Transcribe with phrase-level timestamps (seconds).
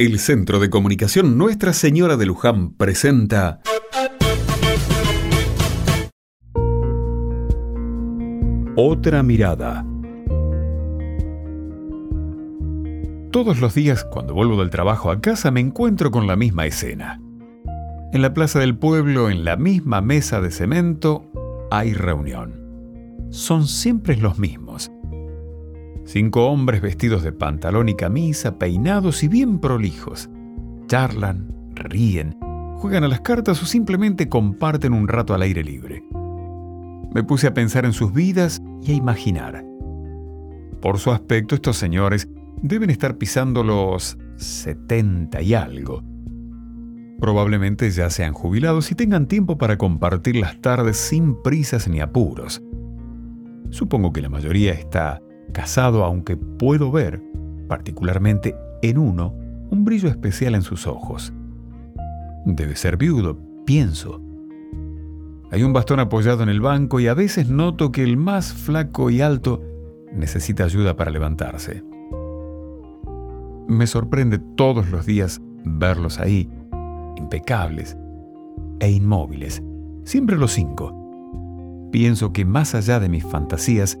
[0.00, 3.60] El Centro de Comunicación Nuestra Señora de Luján presenta
[8.76, 9.84] Otra mirada.
[13.32, 17.20] Todos los días cuando vuelvo del trabajo a casa me encuentro con la misma escena.
[18.12, 21.28] En la plaza del pueblo, en la misma mesa de cemento,
[21.72, 23.26] hay reunión.
[23.30, 24.92] Son siempre los mismos.
[26.08, 30.30] Cinco hombres vestidos de pantalón y camisa, peinados y bien prolijos.
[30.86, 32.34] Charlan, ríen,
[32.76, 36.02] juegan a las cartas o simplemente comparten un rato al aire libre.
[37.12, 39.66] Me puse a pensar en sus vidas y a imaginar.
[40.80, 42.26] Por su aspecto, estos señores
[42.62, 46.02] deben estar pisando los 70 y algo.
[47.20, 52.62] Probablemente ya sean jubilados y tengan tiempo para compartir las tardes sin prisas ni apuros.
[53.68, 55.20] Supongo que la mayoría está
[55.52, 57.22] casado, aunque puedo ver,
[57.68, 59.34] particularmente en uno,
[59.70, 61.32] un brillo especial en sus ojos.
[62.44, 64.22] Debe ser viudo, pienso.
[65.50, 69.10] Hay un bastón apoyado en el banco y a veces noto que el más flaco
[69.10, 69.62] y alto
[70.12, 71.82] necesita ayuda para levantarse.
[73.66, 76.50] Me sorprende todos los días verlos ahí,
[77.16, 77.96] impecables
[78.80, 79.62] e inmóviles,
[80.04, 80.94] siempre los cinco.
[81.92, 83.98] Pienso que más allá de mis fantasías,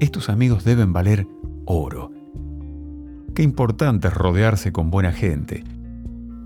[0.00, 1.26] estos amigos deben valer
[1.64, 2.10] oro.
[3.34, 5.64] Qué importante es rodearse con buena gente,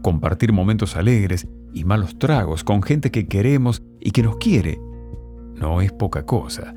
[0.03, 4.81] compartir momentos alegres y malos tragos con gente que queremos y que nos quiere.
[5.57, 6.75] No es poca cosa.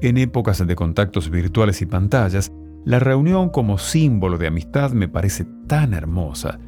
[0.00, 2.52] En épocas de contactos virtuales y pantallas,
[2.84, 6.58] la reunión como símbolo de amistad me parece tan hermosa.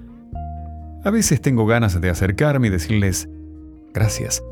[1.04, 3.28] A veces tengo ganas de acercarme y decirles,
[3.92, 4.42] gracias.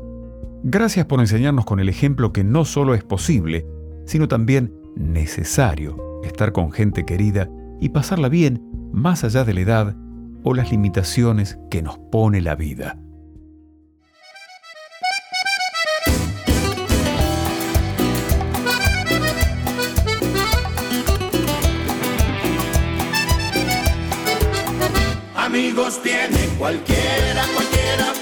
[0.63, 3.65] Gracias por enseñarnos con el ejemplo que no solo es posible,
[4.05, 9.95] sino también necesario estar con gente querida y pasarla bien más allá de la edad
[10.43, 12.97] o las limitaciones que nos pone la vida.
[25.35, 28.13] Amigos tiene cualquiera, cualquiera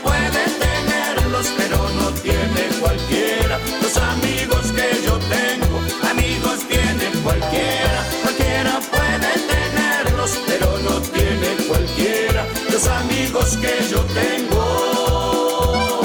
[13.58, 16.02] que yo tengo.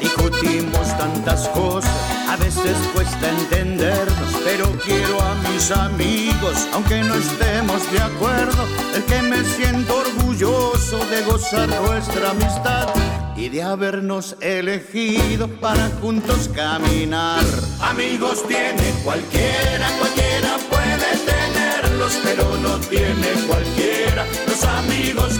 [0.00, 1.90] Discutimos tantas cosas,
[2.28, 8.64] a veces cuesta entendernos, pero quiero a mis amigos, aunque no estemos de acuerdo,
[8.94, 12.88] el que me siento orgulloso de gozar nuestra amistad
[13.36, 17.44] y de habernos elegido para juntos caminar.
[17.80, 23.90] Amigos tiene cualquiera, cualquiera puede tenerlos, pero no tiene cualquiera
[24.46, 25.38] los amigos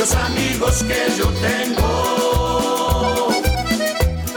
[0.00, 3.28] los amigos que yo tengo.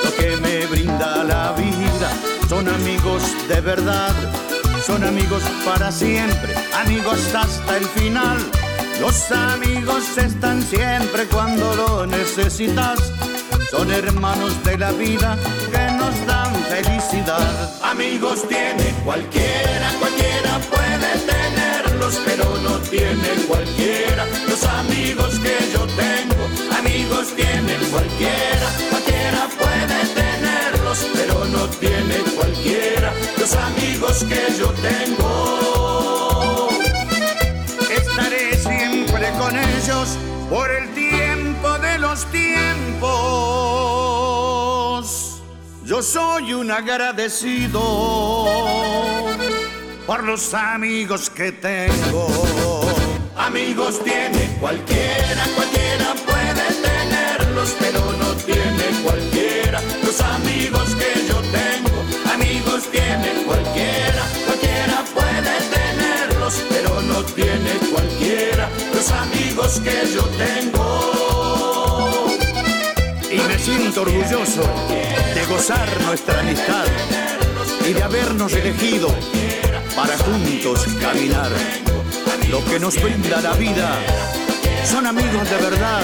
[0.04, 2.10] Lo que me brinda la vida
[2.50, 4.14] son amigos de verdad
[4.86, 8.38] son amigos para siempre, amigos hasta el final.
[9.00, 13.00] Los amigos están siempre cuando lo necesitas.
[13.72, 15.38] Son hermanos de la vida
[15.72, 17.72] que nos dan felicidad.
[17.82, 23.63] Amigos tiene cualquiera, cualquiera puede tenerlos, pero no tiene cualquiera.
[32.36, 36.70] Cualquiera los amigos que yo tengo.
[37.90, 40.18] Estaré siempre con ellos
[40.50, 43.04] por el tiempo de los tiempos.
[45.86, 47.82] Yo soy un agradecido
[50.08, 52.28] por los amigos que tengo.
[53.36, 59.33] Amigos tiene cualquiera, cualquiera puede tenerlos, pero no tiene cualquiera
[69.80, 71.12] que yo tengo.
[73.32, 74.62] Y me siento orgulloso
[75.34, 76.86] de gozar nuestra amistad
[77.88, 79.08] y de habernos elegido
[79.96, 81.52] para juntos caminar.
[82.50, 84.00] Lo que nos brinda la vida
[84.86, 86.02] son amigos de verdad,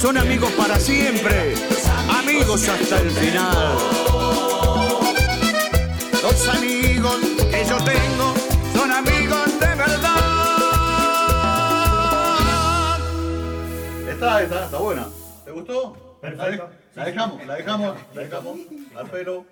[0.00, 1.54] son amigos para siempre,
[2.18, 3.76] amigos hasta el final.
[6.22, 6.89] Los amigos
[14.42, 15.06] Está, está, está buena.
[15.44, 16.18] ¿Te gustó?
[16.20, 16.70] Perfecto.
[16.94, 18.58] La dejamos, la dejamos, la dejamos.
[18.96, 19.44] Al pelo.